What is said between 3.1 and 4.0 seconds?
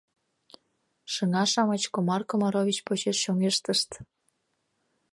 чоҥештышт.